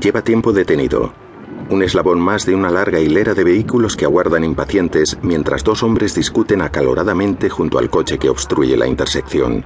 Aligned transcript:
Lleva 0.00 0.22
tiempo 0.22 0.52
detenido. 0.52 1.12
Un 1.68 1.82
eslabón 1.82 2.20
más 2.20 2.44
de 2.44 2.54
una 2.54 2.70
larga 2.70 3.00
hilera 3.00 3.34
de 3.34 3.44
vehículos 3.44 3.96
que 3.96 4.04
aguardan 4.04 4.44
impacientes 4.44 5.18
mientras 5.22 5.64
dos 5.64 5.82
hombres 5.82 6.14
discuten 6.14 6.62
acaloradamente 6.62 7.48
junto 7.48 7.78
al 7.78 7.90
coche 7.90 8.18
que 8.18 8.28
obstruye 8.28 8.76
la 8.76 8.86
intersección. 8.86 9.64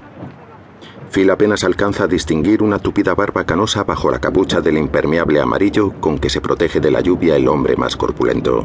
Phil 1.11 1.31
apenas 1.31 1.65
alcanza 1.65 2.05
a 2.05 2.09
distinguir 2.09 2.63
una 2.63 2.79
tupida 2.79 3.15
barba 3.15 3.45
canosa 3.45 3.85
bajo 3.85 4.11
la 4.11 4.19
capucha 4.19 4.61
del 4.61 4.77
impermeable 4.77 5.41
amarillo 5.41 5.93
con 6.01 6.19
que 6.19 6.29
se 6.29 6.41
protege 6.41 6.81
de 6.81 6.91
la 6.91 7.01
lluvia 7.01 7.37
el 7.37 7.49
hombre 7.49 7.77
más 7.77 7.97
corpulento. 7.97 8.65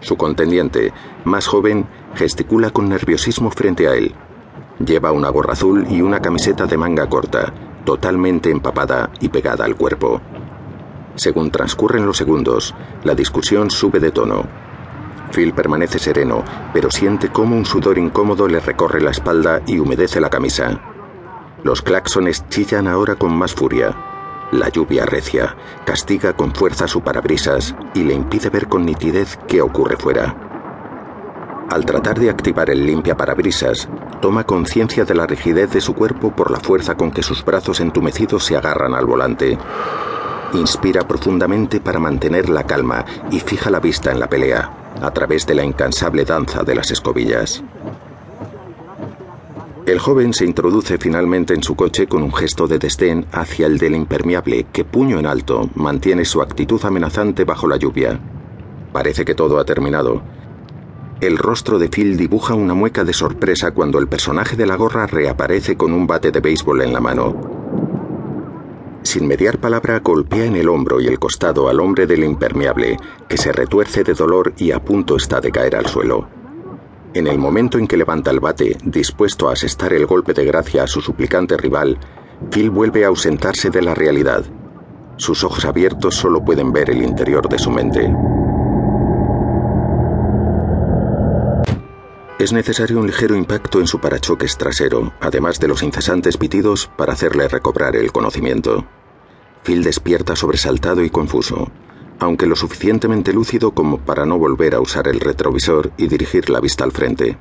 Su 0.00 0.16
contendiente, 0.16 0.92
más 1.24 1.46
joven, 1.46 1.86
gesticula 2.14 2.70
con 2.70 2.88
nerviosismo 2.88 3.50
frente 3.50 3.88
a 3.88 3.94
él. 3.94 4.14
Lleva 4.84 5.12
una 5.12 5.28
gorra 5.28 5.52
azul 5.52 5.86
y 5.88 6.00
una 6.02 6.20
camiseta 6.20 6.66
de 6.66 6.76
manga 6.76 7.08
corta, 7.08 7.52
totalmente 7.84 8.50
empapada 8.50 9.10
y 9.20 9.28
pegada 9.28 9.64
al 9.64 9.76
cuerpo. 9.76 10.20
Según 11.16 11.50
transcurren 11.50 12.06
los 12.06 12.16
segundos, 12.16 12.74
la 13.04 13.14
discusión 13.14 13.70
sube 13.70 14.00
de 14.00 14.10
tono. 14.10 14.44
Phil 15.32 15.52
permanece 15.52 15.98
sereno, 15.98 16.44
pero 16.72 16.90
siente 16.90 17.28
cómo 17.28 17.56
un 17.56 17.64
sudor 17.64 17.98
incómodo 17.98 18.48
le 18.48 18.60
recorre 18.60 19.00
la 19.00 19.10
espalda 19.10 19.62
y 19.66 19.78
humedece 19.78 20.20
la 20.20 20.30
camisa. 20.30 20.80
Los 21.62 21.82
claxones 21.82 22.48
chillan 22.48 22.88
ahora 22.88 23.14
con 23.14 23.34
más 23.36 23.54
furia. 23.54 23.96
La 24.52 24.68
lluvia 24.68 25.06
recia, 25.06 25.56
castiga 25.84 26.34
con 26.34 26.54
fuerza 26.54 26.86
su 26.86 27.00
parabrisas 27.00 27.74
y 27.94 28.02
le 28.02 28.14
impide 28.14 28.50
ver 28.50 28.68
con 28.68 28.84
nitidez 28.84 29.38
qué 29.48 29.62
ocurre 29.62 29.96
fuera. 29.96 30.36
Al 31.70 31.86
tratar 31.86 32.20
de 32.20 32.28
activar 32.28 32.70
el 32.70 32.86
limpia 32.86 33.16
parabrisas, 33.16 33.88
toma 34.20 34.44
conciencia 34.44 35.04
de 35.04 35.14
la 35.14 35.26
rigidez 35.26 35.70
de 35.72 35.80
su 35.80 35.94
cuerpo 35.94 36.30
por 36.30 36.50
la 36.50 36.60
fuerza 36.60 36.94
con 36.94 37.10
que 37.10 37.22
sus 37.22 37.44
brazos 37.44 37.80
entumecidos 37.80 38.44
se 38.44 38.56
agarran 38.56 38.94
al 38.94 39.06
volante. 39.06 39.58
Inspira 40.54 41.06
profundamente 41.06 41.80
para 41.80 41.98
mantener 41.98 42.48
la 42.48 42.62
calma 42.62 43.04
y 43.32 43.40
fija 43.40 43.70
la 43.70 43.80
vista 43.80 44.12
en 44.12 44.20
la 44.20 44.28
pelea, 44.28 44.94
a 45.02 45.10
través 45.10 45.46
de 45.46 45.54
la 45.56 45.64
incansable 45.64 46.24
danza 46.24 46.62
de 46.62 46.76
las 46.76 46.92
escobillas. 46.92 47.62
El 49.84 49.98
joven 49.98 50.32
se 50.32 50.44
introduce 50.44 50.96
finalmente 50.96 51.54
en 51.54 51.62
su 51.62 51.74
coche 51.74 52.06
con 52.06 52.22
un 52.22 52.32
gesto 52.32 52.68
de 52.68 52.78
desdén 52.78 53.26
hacia 53.32 53.66
el 53.66 53.78
del 53.78 53.96
impermeable 53.96 54.66
que, 54.72 54.84
puño 54.84 55.18
en 55.18 55.26
alto, 55.26 55.68
mantiene 55.74 56.24
su 56.24 56.40
actitud 56.40 56.82
amenazante 56.84 57.44
bajo 57.44 57.66
la 57.66 57.76
lluvia. 57.76 58.20
Parece 58.92 59.24
que 59.24 59.34
todo 59.34 59.58
ha 59.58 59.64
terminado. 59.64 60.22
El 61.20 61.36
rostro 61.36 61.80
de 61.80 61.88
Phil 61.88 62.16
dibuja 62.16 62.54
una 62.54 62.74
mueca 62.74 63.02
de 63.02 63.12
sorpresa 63.12 63.72
cuando 63.72 63.98
el 63.98 64.06
personaje 64.06 64.56
de 64.56 64.66
la 64.66 64.76
gorra 64.76 65.06
reaparece 65.06 65.76
con 65.76 65.92
un 65.92 66.06
bate 66.06 66.30
de 66.30 66.40
béisbol 66.40 66.82
en 66.82 66.92
la 66.92 67.00
mano. 67.00 67.63
Sin 69.04 69.28
mediar 69.28 69.58
palabra, 69.58 70.00
golpea 70.00 70.46
en 70.46 70.56
el 70.56 70.68
hombro 70.68 70.98
y 71.00 71.06
el 71.06 71.18
costado 71.18 71.68
al 71.68 71.78
hombre 71.78 72.06
del 72.06 72.24
impermeable, 72.24 72.96
que 73.28 73.36
se 73.36 73.52
retuerce 73.52 74.02
de 74.02 74.14
dolor 74.14 74.54
y 74.56 74.72
a 74.72 74.82
punto 74.82 75.16
está 75.16 75.40
de 75.40 75.52
caer 75.52 75.76
al 75.76 75.86
suelo. 75.86 76.26
En 77.12 77.26
el 77.26 77.38
momento 77.38 77.78
en 77.78 77.86
que 77.86 77.98
levanta 77.98 78.30
el 78.30 78.40
bate, 78.40 78.76
dispuesto 78.82 79.48
a 79.48 79.52
asestar 79.52 79.92
el 79.92 80.06
golpe 80.06 80.32
de 80.32 80.46
gracia 80.46 80.82
a 80.82 80.86
su 80.86 81.02
suplicante 81.02 81.56
rival, 81.58 81.98
Phil 82.50 82.70
vuelve 82.70 83.04
a 83.04 83.08
ausentarse 83.08 83.68
de 83.70 83.82
la 83.82 83.94
realidad. 83.94 84.42
Sus 85.16 85.44
ojos 85.44 85.64
abiertos 85.66 86.14
solo 86.14 86.42
pueden 86.42 86.72
ver 86.72 86.90
el 86.90 87.02
interior 87.02 87.48
de 87.48 87.58
su 87.58 87.70
mente. 87.70 88.10
Es 92.44 92.52
necesario 92.52 92.98
un 92.98 93.06
ligero 93.06 93.34
impacto 93.34 93.80
en 93.80 93.86
su 93.86 94.00
parachoques 94.00 94.58
trasero, 94.58 95.14
además 95.18 95.58
de 95.58 95.66
los 95.66 95.82
incesantes 95.82 96.36
pitidos, 96.36 96.90
para 96.94 97.14
hacerle 97.14 97.48
recobrar 97.48 97.96
el 97.96 98.12
conocimiento. 98.12 98.84
Phil 99.62 99.82
despierta 99.82 100.36
sobresaltado 100.36 101.02
y 101.02 101.08
confuso 101.08 101.72
aunque 102.18 102.46
lo 102.46 102.54
suficientemente 102.54 103.32
lúcido 103.32 103.70
como 103.72 103.98
para 103.98 104.26
no 104.26 104.38
volver 104.38 104.74
a 104.74 104.80
usar 104.80 105.08
el 105.08 105.20
retrovisor 105.20 105.90
y 105.96 106.06
dirigir 106.06 106.50
la 106.50 106.60
vista 106.60 106.84
al 106.84 106.92
frente. 106.92 107.38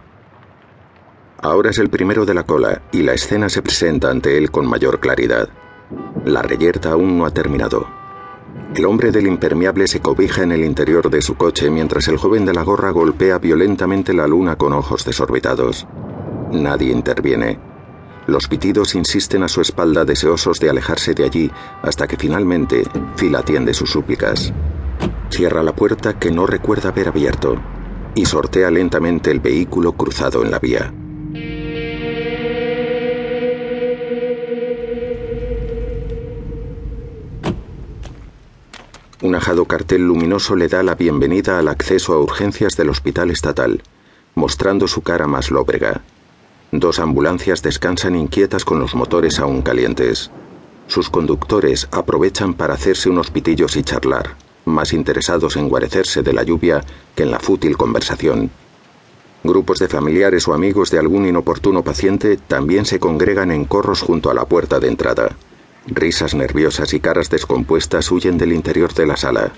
Ahora 1.42 1.72
es 1.72 1.80
el 1.80 1.90
primero 1.90 2.25
de 2.25 2.34
la 2.34 2.44
cola 2.44 2.81
y 2.94 3.02
la 3.02 3.13
escena 3.13 3.50
se 3.50 3.62
presenta 3.62 4.09
ante 4.09 4.38
él 4.38 4.52
con 4.52 4.66
mayor 4.66 5.02
claridad. 5.02 5.50
La 6.24 6.42
reyerta 6.42 6.94
aún 6.94 7.18
no 7.18 7.25
ha 7.25 7.31
terminado. 7.31 8.03
El 8.75 8.85
hombre 8.85 9.11
del 9.11 9.28
impermeable 9.28 9.88
se 9.88 10.00
cobija 10.00 10.41
en 10.41 10.51
el 10.51 10.66
interior 10.66 11.11
de 11.11 11.22
su 11.22 11.35
coche 11.35 11.69
mientras 11.69 12.07
el 12.07 12.17
joven 12.17 12.44
de 12.44 12.53
la 12.53 12.63
gorra 12.63 12.89
golpea 12.89 13.38
violentamente 13.38 14.13
la 14.13 14.25
luna 14.25 14.56
con 14.56 14.73
ojos 14.73 15.06
desorbitados. 15.06 15.85
Nadie 16.51 16.91
interviene. 16.91 17.59
Los 18.25 18.47
pitidos 18.47 18.95
insisten 18.95 19.44
a 19.44 19.47
su 19.47 19.62
espalda 19.62 20.06
deseosos 20.06 20.59
de 20.59 20.72
alejarse 20.72 21.13
de 21.13 21.23
allí 21.23 21.51
hasta 21.83 22.07
que 22.07 22.17
finalmente 22.17 22.83
Phil 23.16 23.35
atiende 23.35 23.75
sus 23.75 23.91
súplicas. 23.91 24.51
Cierra 25.29 25.62
la 25.62 25.75
puerta 25.75 26.17
que 26.17 26.31
no 26.31 26.47
recuerda 26.47 26.89
haber 26.89 27.09
abierto 27.09 27.57
y 28.16 28.25
sortea 28.25 28.72
lentamente 28.72 29.29
el 29.29 29.39
vehículo 29.39 29.94
cruzado 29.94 30.44
en 30.44 30.50
la 30.50 30.57
vía. 30.57 30.91
Un 39.33 39.38
ajado 39.38 39.66
cartel 39.66 40.03
luminoso 40.03 40.55
le 40.55 40.67
da 40.67 40.83
la 40.83 40.94
bienvenida 40.94 41.57
al 41.57 41.67
acceso 41.67 42.13
a 42.13 42.19
urgencias 42.19 42.77
del 42.77 42.91
hospital 42.91 43.31
estatal, 43.31 43.81
mostrando 44.35 44.88
su 44.88 45.01
cara 45.01 45.25
más 45.25 45.49
lóbrega. 45.49 46.03
Dos 46.71 46.99
ambulancias 46.99 47.63
descansan 47.63 48.16
inquietas 48.16 48.63
con 48.63 48.79
los 48.79 48.94
motores 48.94 49.39
aún 49.39 49.63
calientes. 49.63 50.29
Sus 50.85 51.09
conductores 51.09 51.88
aprovechan 51.89 52.53
para 52.53 52.75
hacerse 52.75 53.09
unos 53.09 53.31
pitillos 53.31 53.75
y 53.75 53.81
charlar, 53.81 54.35
más 54.66 54.94
interesados 54.94 55.57
en 55.57 55.67
guarecerse 55.67 56.21
de 56.21 56.33
la 56.33 56.44
lluvia 56.44 56.83
que 57.15 57.23
en 57.23 57.31
la 57.31 57.39
fútil 57.39 57.75
conversación. 57.75 58.51
Grupos 59.44 59.79
de 59.79 59.88
familiares 59.88 60.47
o 60.47 60.53
amigos 60.53 60.91
de 60.91 61.00
algún 61.00 61.25
inoportuno 61.25 61.83
paciente 61.83 62.38
también 62.38 62.85
se 62.85 63.00
congregan 63.00 63.50
en 63.50 63.65
corros 63.65 64.03
junto 64.03 64.29
a 64.29 64.35
la 64.35 64.45
puerta 64.45 64.79
de 64.79 64.89
entrada. 64.89 65.35
Risas 65.88 66.33
nerviosas 66.33 66.94
y 66.94 66.99
caras 66.99 67.29
descompuestas 67.29 68.11
huyen 68.11 68.38
del 68.38 68.53
interior 68.53 68.94
de 68.94 69.05
la 69.05 69.17
sala. 69.17 69.51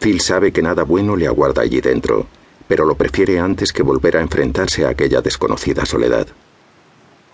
Phil 0.00 0.20
sabe 0.20 0.52
que 0.52 0.62
nada 0.62 0.84
bueno 0.84 1.16
le 1.16 1.26
aguarda 1.26 1.62
allí 1.62 1.80
dentro 1.80 2.26
pero 2.68 2.84
lo 2.84 2.94
prefiere 2.94 3.40
antes 3.40 3.72
que 3.72 3.82
volver 3.82 4.18
a 4.18 4.20
enfrentarse 4.20 4.84
a 4.84 4.90
aquella 4.90 5.22
desconocida 5.22 5.86
soledad. 5.86 6.28